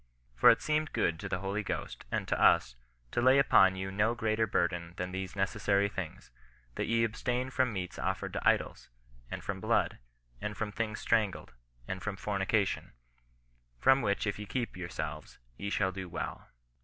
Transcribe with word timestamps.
"For 0.41 0.49
it 0.49 0.63
seemed 0.63 0.93
good 0.93 1.19
to 1.19 1.29
the 1.29 1.41
Holy 1.41 1.61
Ghost, 1.61 2.05
and 2.11 2.27
to 2.27 2.41
us, 2.41 2.75
to 3.11 3.21
lay 3.21 3.37
upon 3.37 3.75
you 3.75 3.91
no 3.91 4.15
greater 4.15 4.47
burden 4.47 4.95
than 4.97 5.11
these 5.11 5.35
necessary 5.35 5.89
things: 5.89 6.31
That 6.73 6.87
ye 6.87 7.03
abstain 7.03 7.51
from 7.51 7.71
meats 7.71 7.99
offered 7.99 8.33
to 8.33 8.41
idols, 8.43 8.89
and 9.29 9.43
from 9.43 9.61
blood, 9.61 9.99
and 10.41 10.57
from 10.57 10.71
things 10.71 10.99
strangled, 11.01 11.53
and 11.87 12.01
from 12.01 12.15
fornication: 12.17 12.93
from 13.77 14.01
which 14.01 14.25
if 14.25 14.39
yo 14.39 14.47
keep 14.47 14.75
yourselves, 14.75 15.37
ye 15.55 15.69
shall 15.69 15.91
do 15.91 16.09
well." 16.09 16.47